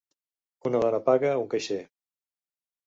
Una 0.69 0.81
dona 0.85 1.03
paga 1.11 1.37
un 1.43 1.47
caixer. 1.53 1.81